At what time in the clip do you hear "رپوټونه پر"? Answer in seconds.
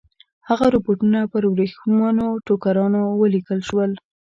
0.75-1.43